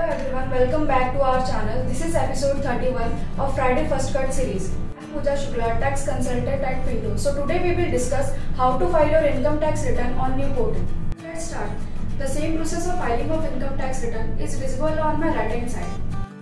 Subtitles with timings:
[0.00, 1.84] Hello everyone, welcome back to our channel.
[1.86, 4.74] This is episode 31 of Friday First Cut series.
[4.98, 7.18] I'm Pooja Shukla, tax consultant at Pinto.
[7.18, 10.82] So today we will discuss how to file your income tax return on new portal.
[11.22, 11.70] Let's start.
[12.16, 15.70] The same process of filing of income tax return is visible on my right hand
[15.70, 15.92] side.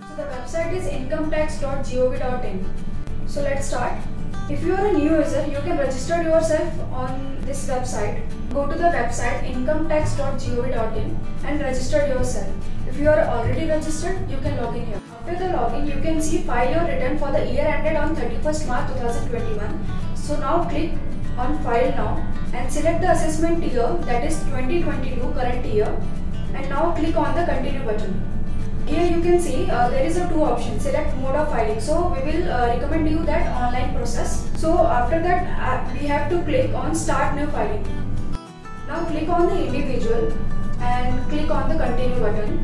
[0.07, 2.65] So the website is incometax.gov.in.
[3.27, 4.01] So let's start.
[4.49, 8.23] If you are a new user, you can register yourself on this website.
[8.53, 12.51] Go to the website incometax.gov.in and register yourself.
[12.87, 15.01] If you are already registered, you can log in here.
[15.19, 18.67] After the login, you can see file your return for the year ended on 31st
[18.67, 20.15] March 2021.
[20.15, 20.93] So now click
[21.37, 25.95] on file now and select the assessment year that is 2022 current year
[26.55, 28.19] and now click on the continue button.
[28.87, 31.79] Here you can see uh, there is a two options select mode of filing.
[31.79, 34.49] So we will uh, recommend you that online process.
[34.55, 38.08] So after that uh, we have to click on start new filing.
[38.89, 40.33] Now click on the individual
[40.81, 42.57] and click on the continue button.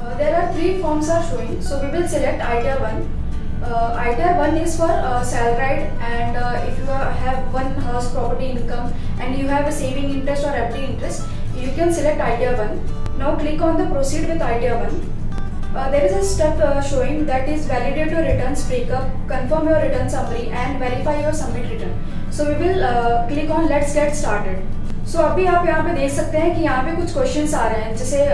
[0.00, 1.60] Uh, there are three forms are showing.
[1.60, 3.62] So we will select ITR 1.
[3.62, 8.46] Uh, ITR 1 is for uh, salaried and uh, if you have one house property
[8.46, 13.18] income and you have a saving interest or FD interest, you can select ITR 1.
[13.18, 15.76] Now click on the proceed with ITR 1.
[15.76, 19.82] Uh, there is a step uh, showing that is validate your returns breakup, confirm your
[19.82, 21.94] return summary and verify your submit return.
[22.30, 24.66] So we will uh, click on let's get started.
[25.06, 27.66] So so, अभी आप यहाँ पे देख सकते हैं कि यहाँ पे कुछ क्वेश्चंस आ
[27.68, 28.24] रहे हैं। जैसे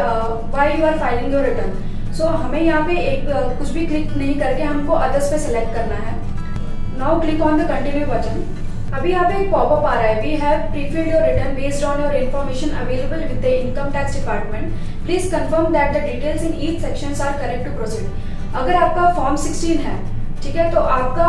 [0.53, 4.17] why you are filing your return so हमें यहाँ पे एक uh, कुछ भी क्लिक
[4.17, 6.17] नहीं करके हमको अदर्स पे सिलेक्ट करना है।
[6.99, 8.43] Now click on the continue button
[8.95, 12.03] अभी यहाँ पे एक पॉपअप आ रहा है। We have prefilled your return based on
[12.03, 14.73] your information available with the income tax department
[15.05, 19.37] please confirm that the details in each sections are correct to proceed अगर आपका form
[19.45, 19.97] 16 है
[20.43, 21.29] ठीक है तो आपका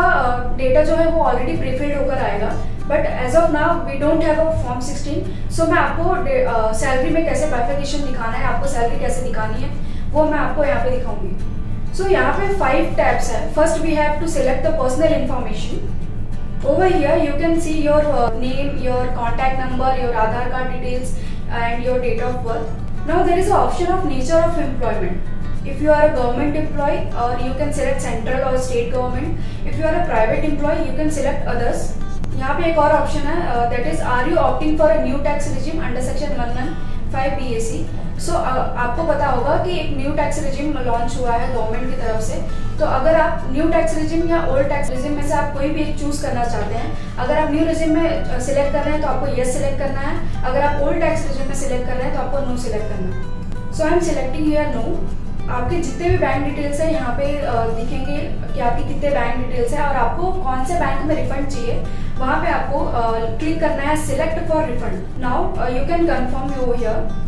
[0.58, 2.52] डेटा uh, जो है वो ऑलरेडी प्रीफिल्ड होकर आएगा।
[2.88, 7.24] But as of now we don't have a form sixteen so मैं आपको सैलरी में
[7.26, 9.70] कैसे बाइफिकेशन दिखाना है, आपको सैलरी कैसे दिखानी है,
[10.12, 14.20] वो मैं आपको यहाँ पे दिखाऊँगी। सो यहाँ पे फाइव टैब्स है। First we have
[14.20, 15.90] to select the personal information
[16.66, 18.04] over here you can see your
[18.34, 21.16] name your contact number your Aadhaar card details
[21.50, 25.82] and your date of birth now there is a option of nature of employment if
[25.82, 29.86] you are a government employee और you can select central और state government if you
[29.88, 31.92] are a private employee you can select others
[32.36, 35.48] यहाँ पे एक और option है that is are you opting for a new tax
[35.54, 36.74] regime under section one one
[37.12, 37.86] five B A C
[38.24, 42.20] so आपको पता होगा कि एक न्यू टैक्स रिजिम लॉन्च हुआ है गवर्नमेंट की तरफ़
[42.22, 42.36] से।
[42.78, 45.80] तो अगर आप न्यू टैक्स रिजिम या ओल्ड टैक्स रिजिम में से आप कोई भी
[45.82, 46.92] एक चूज़ करना चाहते हैं,
[47.24, 50.42] अगर आप न्यू रिजिम में सिलेक्ट कर रहे हैं तो आपको येस सिलेक्ट करना है।
[50.44, 53.08] अगर आप ओल्ड टैक्स रिजिम में सिलेक्ट कर रहे हैं तो आपको नो सिलेक्ट करना
[53.08, 54.84] है। So I am selecting here no
[55.50, 57.26] आपके जितने भी बैंक डिटेल्स है, यहाँ पे
[57.76, 58.18] दिखेंगे
[58.54, 61.74] कि आपकी कितने बैंक डिटेल्स हैं और आपको कौन से बैंक में रिफंड चाहिए।
[62.18, 62.78] वहाँ पे आपको
[63.38, 67.22] क्लिक करना है select for refund now you can confirm you here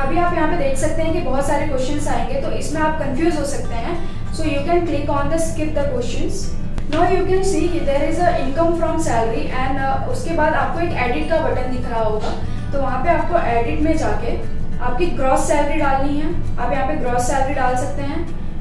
[0.00, 2.98] अभी आप यहाँ पे देख सकते हैं कि बहुत सारे क्वेश्चंस आएँगे तो इसमें आप
[3.00, 3.94] कंफ्यूज हो सकते हैं.
[4.34, 6.46] So you can click on the skip the questions
[6.94, 10.96] now you can see there is a income from salary and उसके बाद आपको एक
[11.04, 12.32] एडिट का बटन दिख रहा होगा.
[12.72, 14.36] तो वहाँ पे आपको एडिट में जाके
[14.80, 16.28] आपकी ग्रॉस सैलरी डालनी है.
[16.58, 18.20] आप यहाँ पे ग्रॉस सैलरी डाल सकते हैं.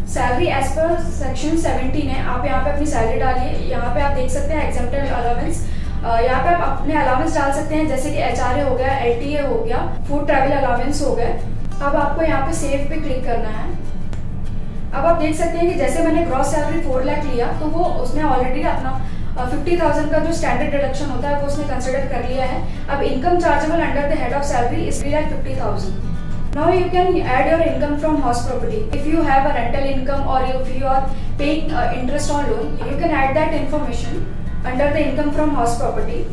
[0.09, 4.13] सैलरी एज पर सेक्शन 17 है, आप यहाँ पे अपनी सैलरी डालिए। यहाँ पे आप
[4.13, 5.67] देख सकते हैं एग्ज़ाम्पल अलावेंस
[5.99, 9.57] यहाँ पे आप अपने अलावेंस डाल सकते हैं, जैसे कि एचआरए हो गया एलटीए हो
[9.57, 11.31] गया फ़ूड ट्रैवल अलावेंस हो गए
[11.81, 13.67] अब आपको यहाँ पे सेव पे क्लिक करना है।
[14.91, 17.83] अब आप देख सकते हैं कि जैसे मैंने ग्रॉस सैलरी फोर लाख लिया तो वो
[18.03, 18.99] उसने ऑलरेडी अपना
[19.39, 23.03] फिफ्टी थाउज़ेंड का जो स्टैंडर्ड डिडक्शन होता है, वो उसने कंसिडर कर लिया है। अब
[23.05, 26.08] income chargeable under the head of salary is three lakh fifty thousand
[26.53, 28.89] Now you can add your income from house property.
[28.91, 32.71] If you have a rental income or if you are paying uh, interest on loan,
[32.79, 34.25] you can add that information
[34.65, 36.25] under the income from house property.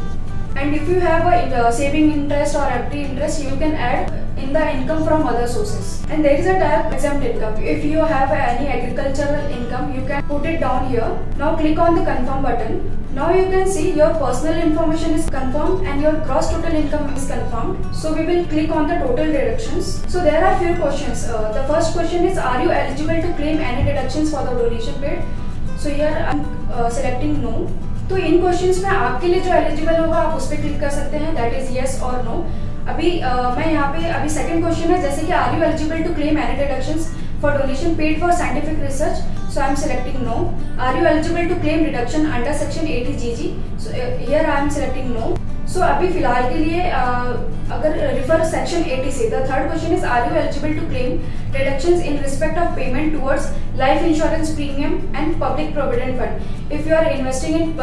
[0.57, 4.55] And if you have a uh, saving interest or FD interest, you can add in
[4.55, 6.03] the income from other sources.
[6.09, 7.63] And there is a tab exempt income.
[7.63, 11.11] If you have any agricultural income, you can put it down here.
[11.37, 13.06] Now click on the confirm button.
[13.17, 17.27] Now you can see your personal information is confirmed and your gross total income is
[17.27, 17.95] confirmed.
[17.97, 19.87] So we will click on the total deductions.
[20.07, 21.25] So there are few questions.
[21.25, 25.01] Uh, the first question is are you eligible to claim any deductions for the donation
[25.01, 25.25] paid?
[25.79, 27.55] So here I am uh, selecting no.
[28.09, 31.17] तो इन questions में आपके लिए जो eligible होगा आप उस पर क्लिक कर सकते
[31.23, 32.37] हैं दैट इज़ येस और नो
[32.89, 36.15] अभी uh, मैं यहाँ पे अभी सेकंड क्वेश्चन है जैसे कि are you eligible to
[36.15, 37.11] claim any deductions
[37.47, 40.55] for donation paid for scientific research so i am selecting no.
[40.79, 44.71] Are you eligible to claim deduction under section 80 gg so uh, here i am
[44.71, 45.35] selecting no.
[45.67, 49.95] So so, अभी फ़िलहाल के लिए uh, अगर refer section 80 से the third question
[49.95, 51.17] is are you eligible to claim
[51.53, 53.49] deductions in respect of payment towards
[53.79, 57.75] life insurance premium and public provident fund if you are investing in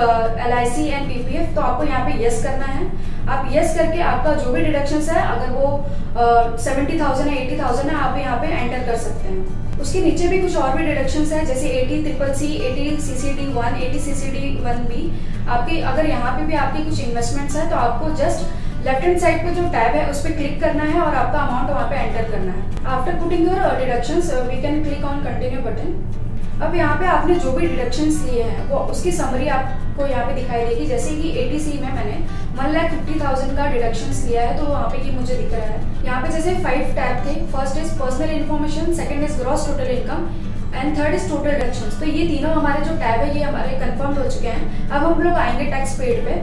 [0.46, 2.88] L I C and P P तो आपको यहाँ पे yes करना है।
[3.30, 7.90] आप yes करके आपका जो भी डिडक्शन है, अगर वो सेवेंटी थाउज़ेंड है एटी थाउज़ेंड
[7.90, 11.26] है, आप यहाँ पे एंटर कर सकते हैं। उसके नीचे भी कुछ और भी डिडक्शन
[11.28, 14.84] है, जैसे eighty triple C eighty C C D one eighty C C D one
[14.90, 15.12] B
[15.48, 19.44] आपकी, अगर यहाँ पे भी आपकी कुछ इन्वेस्टमेंट्स है तो आपको जस्ट लेफ़्ट हैंड साइड
[19.44, 22.32] पे जो टैब है, उस पर क्लिक करना है और आपका अमाउंट वहाँ पे एंटर
[22.32, 27.06] करना है। After putting your deduction we can click on continue button अब यहाँ पे
[27.08, 31.16] आपने जो भी डिडक्शन लिए हैं, वो, उसकी समरी आपको यहाँ पे दिखाई देगी, जैसे
[31.16, 32.18] कि एटीसी में मैंने
[32.56, 35.66] वन लाख फिफ्टी थाउज़ेंड का डिडक्शन लिया है तो वहाँ पे ये मुझे दिख रहा
[35.68, 39.90] है। यहाँ पे जैसे फाइव टैब थे first is personal information second is gross total
[39.92, 40.28] income
[40.74, 44.14] and third is total deduction तो ये तीनों हमारे जो टैब है, ये हमारे कन्फर्म
[44.18, 46.42] हो चुके हैं। अब हम लोग आएँगे टैक्स पेड पे।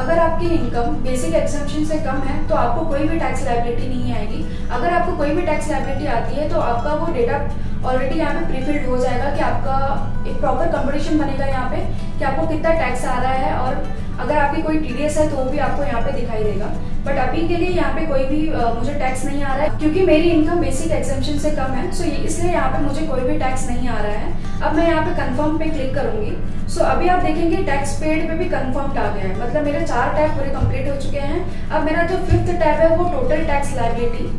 [0.00, 4.14] अगर आपकी इनकम बेसिक एग्जामेशन से कम है तो आपको कोई भी टैक्स लाइबिलिटी नहीं
[4.14, 7.40] आएगी। अगर आपको कोई भी टैक्स लाइबिलिटी आती है तो आपका वो डेटा
[7.88, 9.76] ऑलरेडी यहाँ पे प्रीफिल्ड हो जाएगा कि आपका
[10.30, 11.76] एक प्रॉपर कंपटीशन बनेगा यहाँ पे,
[12.18, 15.44] कि आपको कितना टैक्स आ रहा है और अगर आपकी कोई टीडीएस है तो वो
[15.44, 16.66] भी आपको यहाँ पे दिखाई देगा।
[17.04, 19.78] बट अभी के लिए यहाँ पे कोई भी आ, मुझे टैक्स नहीं आ रहा है
[19.78, 23.38] क्योंकि मेरी इनकम बेसिक एग्जामेशन से कम है सो इसलिए यहाँ पे मुझे कोई भी
[23.38, 26.36] टैक्स नहीं आ रहा है। अब मैं यहाँ पे कंफर्म पे क्लिक करूँगी।
[26.74, 30.14] सो अभी आप देखेंगे टैक्स पेड पे भी कंफर्म आ गया है। मतलब मेरे चार
[30.14, 33.76] टैब पूरे कंप्लीट हो चुके हैं। अब मेरा जो फिफ्थ टैब है वो total tax
[33.76, 34.30] liability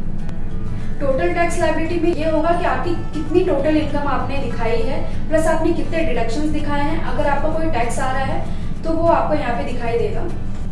[0.99, 4.99] total tax liability में ये होगा कि आपकी कितनी टोटल इनकम आपने दिखाई है
[5.29, 9.07] प्लस आपने कितने डिडक्शंस दिखाए हैं। अगर आपका कोई टैक्स आ रहा है तो वो
[9.09, 10.21] आपको यहाँ पे दिखाई देगा।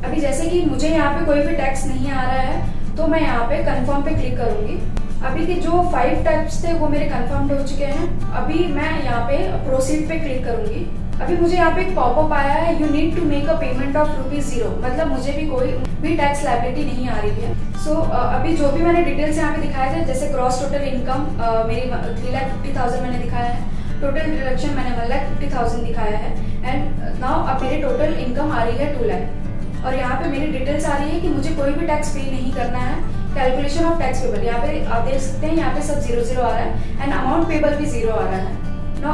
[0.06, 3.22] अभी जैसे कि मुझे यहाँ पे कोई भी टैक्स नहीं आ रहा है तो मैं
[3.22, 4.80] यहाँ पे कंफर्म पे क्लिक करूँगी।
[5.26, 9.22] अभी के जो फाइव टैक्स थे वो मेरे कंफर्म हो चुके हैं। अभी मैं यहाँ
[9.28, 10.86] पे प्रोसीड पे क्लिक करूँगी।
[11.22, 14.16] अभी मुझे यहाँ पे एक पॉपअप आया है you need to make a payment of
[14.18, 15.68] rupees zero मतलब मुझे भी कोई
[16.02, 19.54] भी टैक्स लाइबिलिटी नहीं आ रही है। सो so, अभी जो भी मैंने डिटेल्स यहाँ
[19.56, 21.28] पे दिखाए थे जैसे क्रॉस टोटल इनकम
[21.68, 25.86] मेरी थ्री लाख फिफ्टी थाउज़ेंड मैंने दिखाया है। टोटल डिडक्शन मैंने वन लाख फिफ्टी थाउज़ेंड
[25.88, 26.32] दिखाया है।
[26.64, 30.48] एंड नाउ अब मेरी टोटल इनकम आ रही है टू लाख और यहाँ पे मेरी
[30.52, 32.96] डिटेल्स आ रही है कि मुझे कोई भी टैक्स पे नहीं करना है।
[33.36, 36.42] कैलकुलेशन ऑफ़ टैक्स पेबल यहाँ पे आप देख सकते हैं यहाँ पे सब ज़ीरो ज़ीरो
[36.42, 38.60] आ रहा है। एंड अमाउंट पेबल भी ज़ीरो आ रहा है।
[39.02, 39.12] नो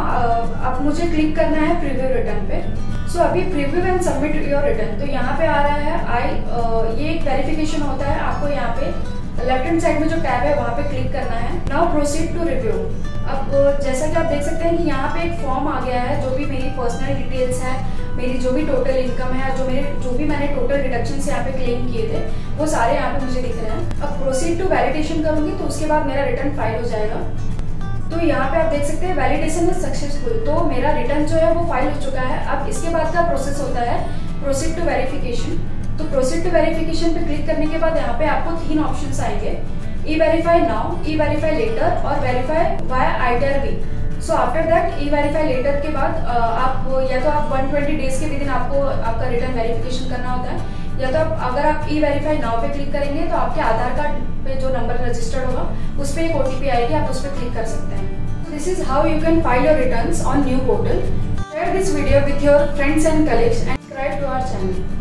[0.70, 2.62] अब मुझे क्लिक करना है प्रीव्यू रिटर्न पे।
[3.12, 6.26] सो अभी preview and submit your return तो यहाँ पे आ रहा है आई
[6.58, 8.92] uh, ये एक वेरिफिकेशन होता है आपको यहाँ पे।
[9.40, 12.48] लेफ़्ट हैंड साइड में जो टैब है, वहाँ पे क्लिक करना है। नाउ प्रोसीड टू
[12.48, 12.74] रिव्यू
[13.28, 13.52] अब
[13.84, 16.30] जैसा कि आप देख सकते हैं कि यहाँ पे एक फॉर्म आ गया है, जो
[16.32, 17.74] भी मेरी पर्सनल डिटेल्स है,
[18.18, 21.52] मेरी जो भी टोटल इनकम है, जो मेरे, जो भी मैंने टोटल डिडक्शन यहाँ पे
[21.54, 22.22] क्लेम किए थे,
[22.58, 25.86] वो सारे यहाँ पे मुझे दिख रहे हैं। अब प्रोसीड टू वैलिडेशन करूँगी तो उसके
[25.86, 27.20] बाद मेरा रिटर्न फ़ाइल हो जाएगा।
[28.10, 31.54] तो यहाँ पे आप देख सकते हैं वैलिडेशन इज़ सक्सेसफुल तो मेरा रिटर्न जो है,
[31.54, 33.98] वो फ़ाइल हो चुका है। अब इसके बाद का प्रोसेस होता है?
[34.42, 35.60] प्रोसीड टू वेरिफिकेशन
[35.98, 39.58] तो प्रोसीड टू वेरिफिकेशन पे क्लिक करने के बाद यहाँ पे आपको तीन ऑप्शन आएँगे।
[40.08, 44.66] E verify now e verify later और verify via I T R V so after
[44.66, 48.50] that e verify later के बाद आप या तो आप 120 डेज़ के विद इन
[48.50, 52.62] आपको, आपका रिटर्न वेरिफिकेशन करना होता है। या तो आप, अगर आप ई वेरीफाई नाउ
[52.62, 55.64] पे क्लिक करेंगे तो आपके आधार कार्ड पे जो नंबर रजिस्टर्ड होगा,
[56.02, 59.08] उस पर एक ओटीपी आएगी, आप उस पर क्लिक कर सकते हैं। This is how
[59.08, 61.02] you can file your return on new portal
[61.44, 64.97] share this video with your friends and colleagues and subscribe to our channel